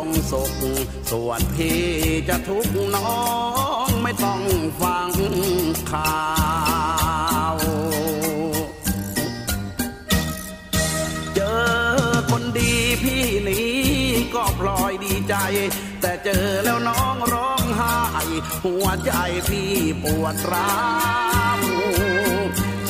[0.05, 0.51] งสุข
[1.11, 1.83] ส่วนพี่
[2.27, 3.15] จะทุกน้อ
[3.87, 4.41] งไม่ต้อง
[4.81, 5.11] ฟัง
[5.91, 6.19] ข่า
[7.53, 7.55] ว
[11.35, 11.59] เจอ
[12.29, 12.73] คนดี
[13.03, 13.75] พี่นี้
[14.35, 15.35] ก็ปล่อยดีใจ
[16.01, 17.95] แต่เจอแล้วน้องร้องไห้
[18.65, 19.11] หัวใจ
[19.49, 19.71] พี่
[20.03, 20.73] ปวดร้า
[21.57, 21.59] ว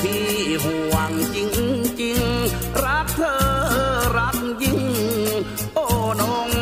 [0.01, 0.27] พี่
[0.63, 1.49] ห่วงจริง
[1.99, 2.21] จริง
[2.83, 3.39] รักเธอ
[4.17, 4.81] รักยิ่ง
[5.75, 5.85] โอ้
[6.21, 6.54] น้อง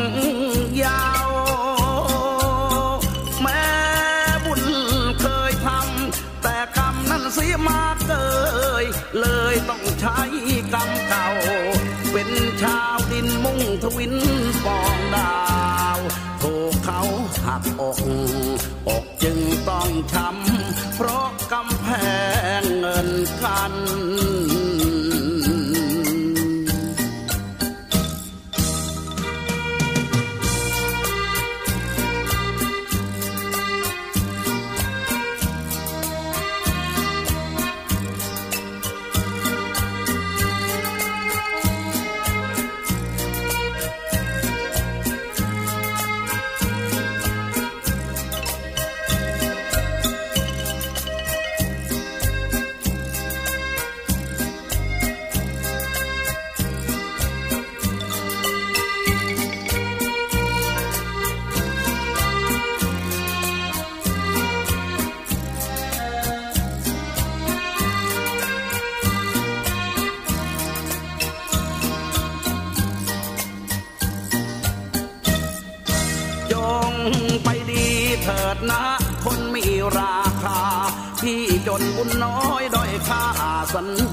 [17.80, 17.98] อก
[18.88, 21.88] อกจึงต้องช้ำเพราะกำแพ
[22.60, 23.08] งเงิน
[23.42, 23.72] กัน
[83.74, 84.03] sun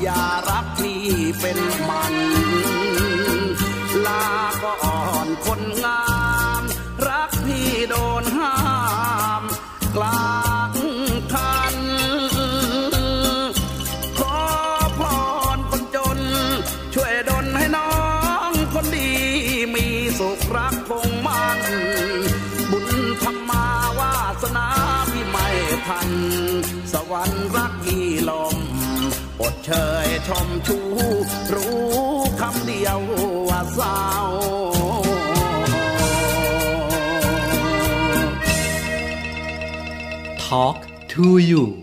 [30.22, 30.78] ชยชมชู
[31.54, 31.82] รู้
[32.40, 33.00] คำเดียว
[33.50, 34.02] ว่าเศร้า
[40.44, 40.80] Talk
[41.14, 41.81] to you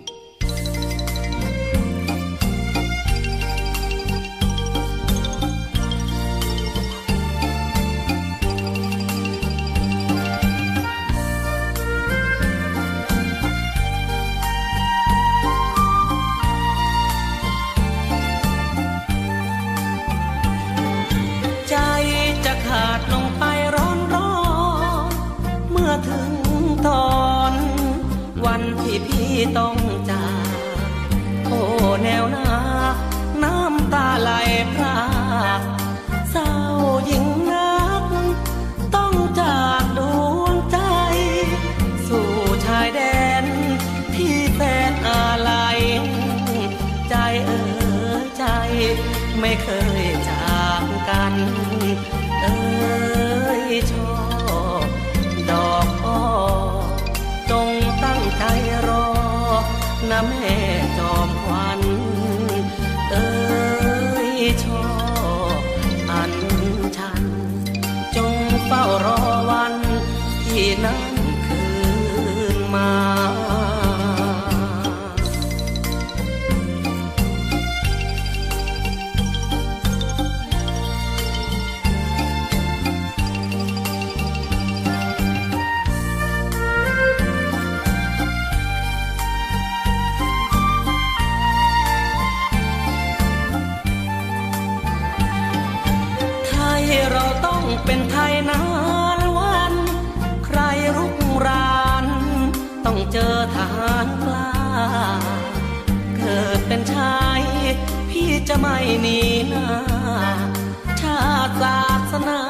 [29.59, 29.78] ต้อง
[108.49, 109.19] จะไม่หนี
[109.49, 109.67] หน้า
[111.01, 111.81] ชาติศา
[112.13, 112.41] สนา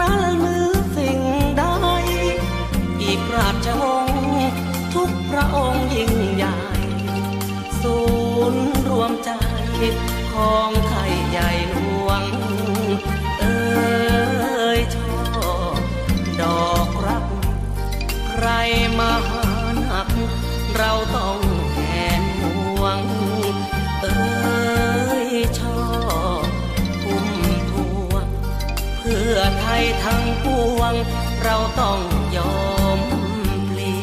[0.00, 1.20] นั้นมือสิ่ง
[1.58, 1.62] ใด
[3.02, 4.50] อีกราชวงศ์
[4.94, 6.56] ทุกพระองค์ยิ่งใหญ่
[7.82, 7.98] ศู
[8.52, 9.30] นย์รวมใจ
[10.32, 12.22] ของไทยใหญ่หลวง
[13.40, 15.80] เอ้ยชอบ
[16.40, 17.24] ดอกรัก
[18.28, 18.46] ใคร
[18.98, 19.46] มาหา
[19.90, 20.08] นัก
[20.76, 21.45] เราต้อง
[29.76, 30.46] ทยทั้งป
[30.76, 30.94] วง
[31.42, 32.00] เราต้อง
[32.36, 32.56] ยอ
[32.98, 33.00] ม
[33.70, 33.94] พลี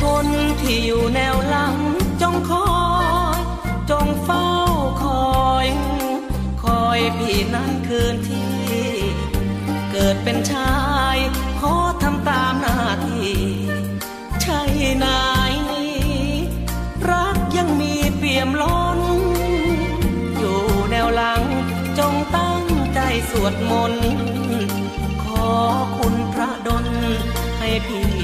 [0.00, 0.26] คน
[0.60, 1.37] ที่อยู่แนว
[10.30, 10.78] เป็นชา
[11.16, 11.18] ย
[11.60, 13.32] ขอทำตามหน้าที่
[14.42, 14.60] ใช่
[15.04, 15.98] นายนี้
[17.10, 19.00] รักยังมีเปี่ยมล้น
[20.36, 20.60] อยู่
[20.90, 21.42] แนวหลัง
[21.98, 22.64] จงตั้ง
[22.94, 23.00] ใจ
[23.30, 24.08] สวดมนต์
[25.24, 25.50] ขอ
[25.98, 26.86] คุณพระดล
[27.58, 28.17] ให้พี่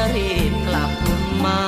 [0.00, 0.92] จะรีบกลับ
[1.44, 1.60] มา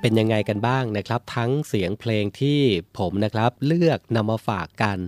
[0.00, 2.60] เป็นยังไงกันบ้างนะครับ ทั้งเสียงเพลงที่
[2.98, 4.98] ผมนะครับเลือกนำมาฝากกัน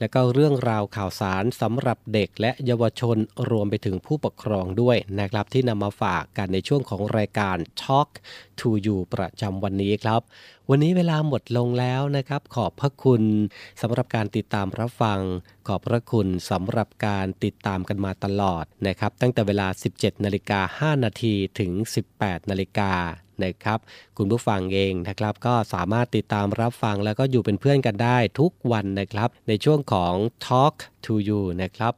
[0.00, 3.16] แล้วก็เรื่องราวข่าวสารสำหรับเด็กและเยาวชน
[3.50, 8.08] รวมไปถึงผู้ปกครองด้วยนะครับ ที่นำมาฝากกันในช่วงของรายการ Talk
[8.60, 10.20] to You ประจำวันนี้ครับ
[10.70, 13.22] วันนี้เวลาหมดลงแล้วนะครับ ขอบพระคุณ
[13.82, 15.20] สำหรับการติดตามรับฟัง
[15.68, 21.72] ขอบพระคุณสำหรับการติดตามกันมาตลอดนะครับ ตั้งแต่เวลา 17นาฬิกา5นาทีถึง
[22.12, 22.92] 18นาฬิกา
[23.44, 23.78] นะครับ
[24.16, 30.14] คุณผู้ฟังเองนะครับ ก็สามารถติดตามรับฟังแล้วก็อยู่เป็นเพื่อนกันได้ทุกวันนะครับ ในช่วงของ
[30.46, 30.74] Talk
[31.04, 31.92] to You นะครับ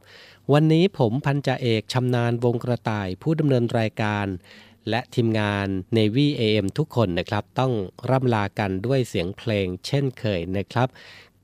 [0.53, 4.27] วันนี้ผมพันจ่าเอกชำนาญวงกระต่ายผู้ดำเนินรายการ
[4.89, 5.67] และทีมงาน
[5.97, 7.73] Navy AM ทุกคนนะครับ ต้อง
[8.09, 10.87] ร่ำลากันด้วยเสียงเพลงเช่นเคยนะครับ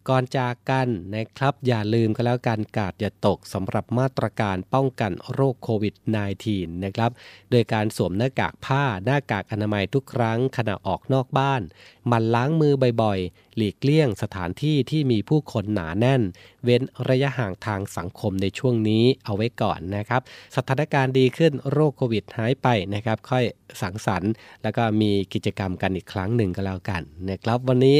[0.09, 5.95] ก่อนจากกันนะครับ อย่าลืมก็แล้วกันกาดอย่าตกสำหรับมาตรการป้องกันโรคโควิด
[6.37, 7.11] -19 นะครับ
[7.51, 11.61] โดยการสวมหน้ากากผ้าหน้ากากอนามัยทุกครั้งขณะออกนอกบ้าน
[12.07, 16.21] หมันล้างมือบ่อยๆ หลีกเลี่ยงสถานที่ที่มีผู้คนหนาแน่น
[16.63, 20.21] เว้นระยะห่างทางสังคมในช่วงนี้เอาไว้ก่อนนะครับ
[20.55, 23.43] สถานการณ์ดีขึ้นโรคโควิดหายไปนะครับ ค่อย
[23.81, 24.31] สังสรรค์
[24.63, 27.99] แล้วก็มีกิจกรรมกันอีกครั้งหนึ่งก็แล้วกันนะครับ วันนี้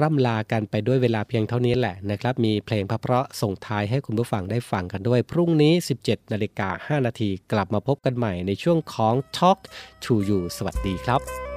[0.00, 5.72] ร่ำลากันไปด้วยเวลาเพียงเท่านี้แหละนะครับ มีเพลงพระเพราะส่งท้ายให้คุณผู้ฟังได้ฟังกันด้วย พรุ่งนี้
[6.04, 9.58] 17นาฬิกา5นาทีกลับมาพบกันใหม่ในช่วงของ Talk
[10.04, 11.47] to You สวัสดีครับ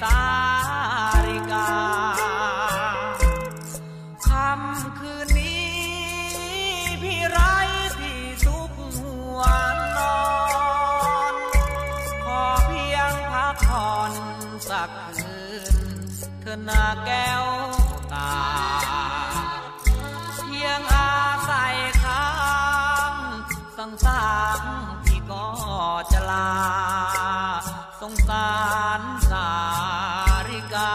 [0.00, 0.22] สา
[1.26, 1.70] ริกา
[4.26, 5.72] ค่ำคืนนี้
[7.02, 7.54] พี่ไร้
[8.00, 9.40] ที่สุขหัว
[9.98, 10.22] นอ
[11.32, 11.34] น
[12.24, 14.12] ขอเพียงพักผ่อน
[14.68, 15.38] สักคื
[15.72, 15.76] น
[16.40, 17.44] เธอหน้าแก้ว
[18.12, 18.34] ตา
[20.36, 21.14] เพียงอา
[21.50, 22.26] ศัยค้า
[23.12, 23.14] ง
[23.76, 24.26] สังสา
[24.58, 24.60] ร
[25.04, 25.46] พี่ก็
[26.12, 26.50] จะลา
[28.00, 28.52] สงสา
[28.98, 29.00] ร
[29.34, 29.52] สา
[30.50, 30.94] ริกา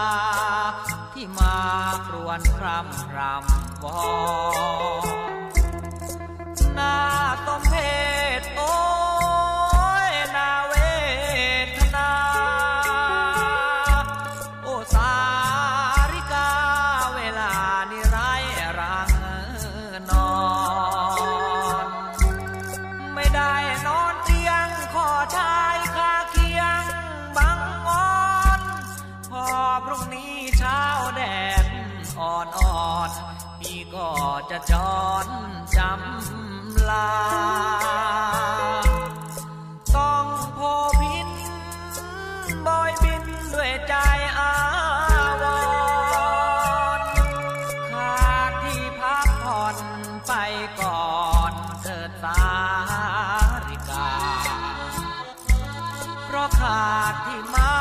[1.12, 1.58] ที่มา
[2.06, 4.00] ครวนครำรำวอ
[5.34, 5.36] น
[6.74, 6.96] หน้า
[7.46, 7.74] ต้มเพ
[8.40, 8.60] ชรโอ
[56.40, 57.76] ราะขาดที่ไม้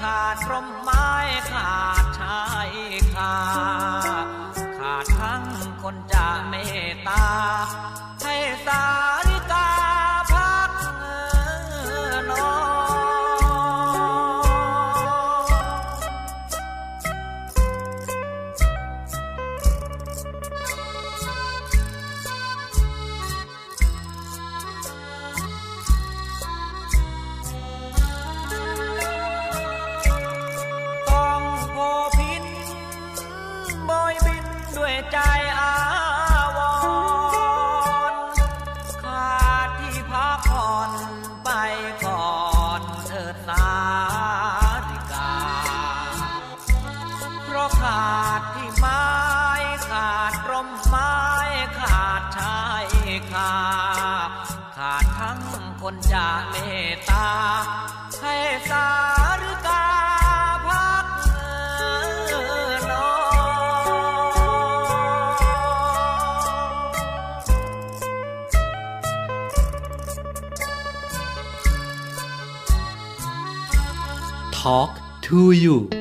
[0.00, 1.08] ขาดร่มไม้
[1.52, 2.70] ขาดชาย
[3.14, 3.34] คา
[4.78, 5.42] ขาดทั้ง
[5.82, 6.54] คนจะเม
[6.92, 7.26] ตตา
[8.22, 8.84] ให้สา
[9.17, 9.17] ริกา
[74.68, 75.97] Talk to You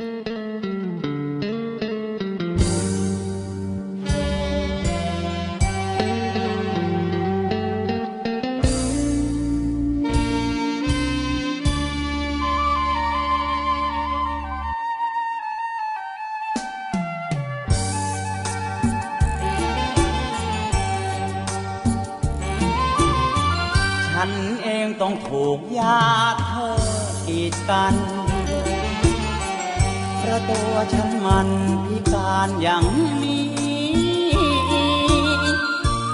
[30.49, 31.49] ตัวฉันมัน
[31.85, 32.85] พิการอย่าง
[33.23, 33.47] นี้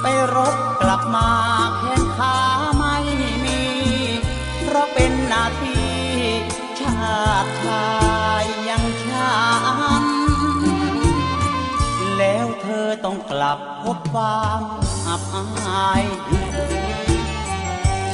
[0.02, 0.06] ไป
[0.36, 1.30] รบกลับมา
[1.78, 2.38] แขนขา
[2.78, 2.96] ไม่
[3.44, 3.62] มี
[4.60, 5.94] เพราะเป็นหน้าที่
[6.80, 7.88] ชาติชา
[8.44, 9.34] ยยังฉั
[10.02, 10.04] น
[12.18, 14.62] แล้วเธอต้องกลับพบความ
[15.08, 16.04] อับอาย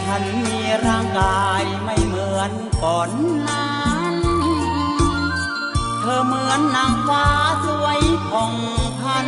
[0.03, 2.51] ฉันมีร่างกายไม่เหมือน
[2.83, 3.09] ก่อน
[3.47, 3.78] นั้นเธ
[6.17, 7.25] อเหมือนนางฟ้า
[7.65, 8.53] สวยผ่อง
[8.99, 9.27] พัน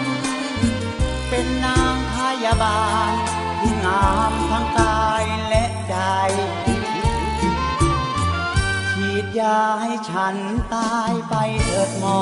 [1.29, 3.11] เป็นนางพยาบาล
[3.59, 5.95] ที่งามทั้งกายและใจ
[8.91, 10.35] ฉีดยาให้ฉัน
[10.75, 12.21] ตายไปเถิดหมอ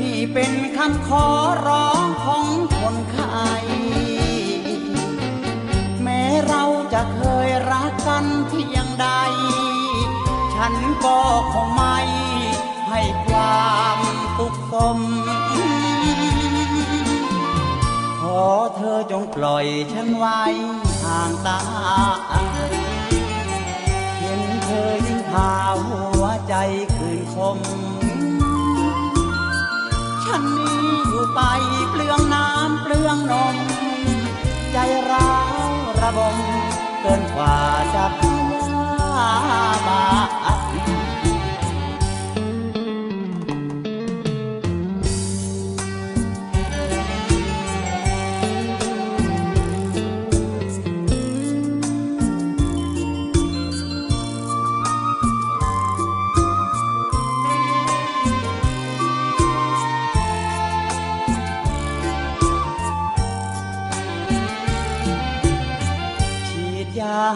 [0.00, 1.26] นี่เป็นคำขอ
[1.66, 2.46] ร้องของ
[2.78, 3.52] คนไข้
[6.02, 9.08] แม้เราจะเคยรักกันเพียงใด
[10.60, 11.18] ฉันก็
[11.52, 11.98] คงไม่
[12.88, 13.98] ให้ความ
[14.38, 14.98] ตุกสม
[18.20, 18.42] ขอ
[18.76, 20.42] เธอจงปล่อยฉันไว้
[21.02, 21.60] ห่างตา
[24.18, 25.52] เห็นเธอยิ่งพา
[25.86, 26.54] หัวใจ
[26.94, 27.58] คืนคม
[30.24, 31.40] ฉันนี้อยู่ไป
[31.90, 33.56] เปลืองน้ำเปลืองนม
[34.72, 34.76] ใจ
[35.10, 35.32] ร้า
[35.68, 36.36] วระบม
[37.00, 37.56] เกินกว่า
[37.96, 38.37] จะพยา
[39.86, 40.00] บา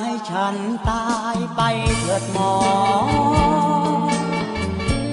[0.01, 0.57] ให้ฉัน
[0.91, 1.61] ตายไป
[2.01, 2.55] เถิดหมอ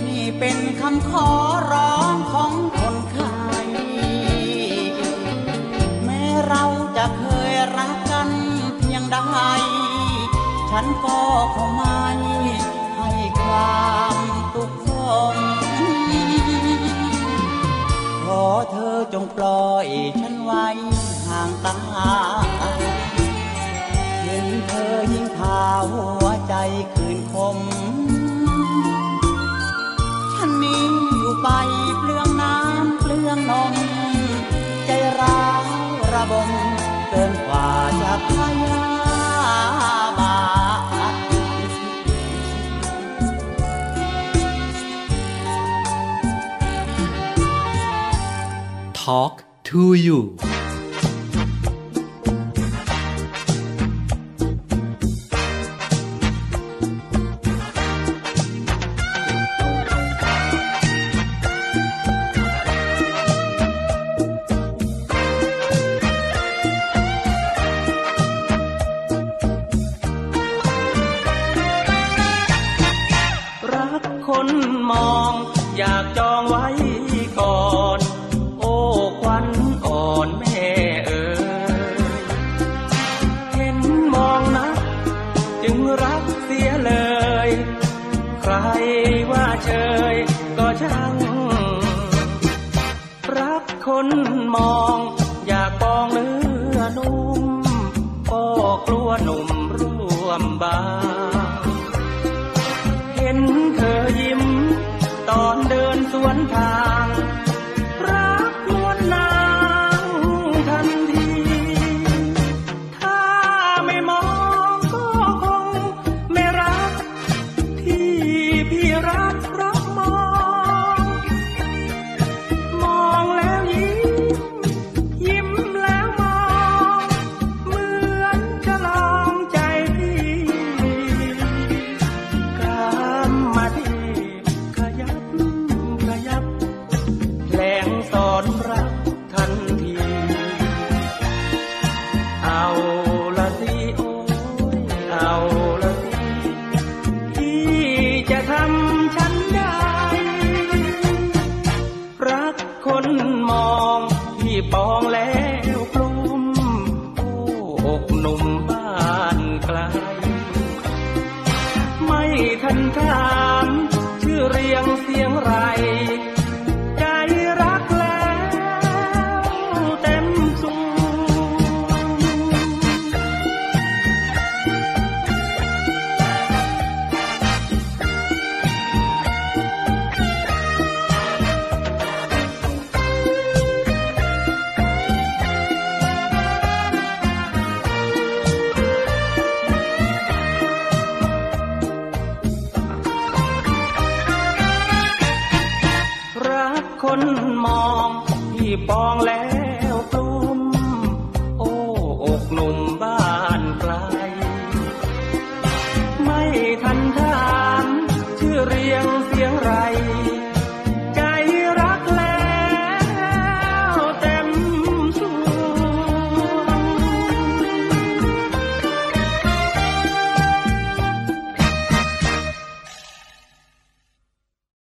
[0.05, 1.29] นี่เป็นคำขอ
[1.71, 3.37] ร้องของคนไข้
[6.03, 6.63] แม้เรา
[6.97, 8.29] จะเคยรักกัน
[8.77, 9.17] เพียงใด
[10.71, 11.19] ฉันก็
[11.55, 12.01] คงไม่
[12.97, 13.11] ให้
[13.41, 14.17] ความ
[14.53, 14.89] ทุกข์ท
[15.35, 15.37] น
[18.23, 19.87] ขอเธอจงปล่อย
[20.21, 20.67] ฉันไว้
[21.27, 21.77] ห่างตา
[24.29, 25.59] เห็นเธอยิ่งพา
[25.91, 26.53] หัวใจ
[26.93, 27.57] คืนคม
[30.33, 30.85] ฉันนี้
[31.17, 31.47] อยู่ไป
[31.99, 33.73] เปลืองน้ำเปลืองนม
[34.85, 35.63] ใจร้าว
[36.13, 36.49] ระบม
[37.09, 37.67] เกินกว่า
[38.01, 38.29] จะพ
[38.63, 38.83] ยา
[40.19, 40.37] บา
[40.81, 41.15] ท
[49.01, 49.35] Talk
[49.69, 50.19] to you